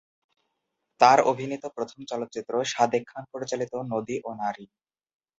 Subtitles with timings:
[1.01, 4.65] তার অভিনীত প্রথম চলচ্চিত্র সাদেক খান পরিচালিত ‘নদী ও নারী’।